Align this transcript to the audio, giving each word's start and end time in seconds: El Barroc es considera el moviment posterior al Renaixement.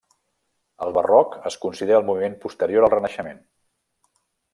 El 0.85 0.93
Barroc 0.97 1.35
es 1.49 1.57
considera 1.65 1.99
el 2.03 2.07
moviment 2.07 2.37
posterior 2.47 2.87
al 2.87 2.93
Renaixement. 2.95 3.45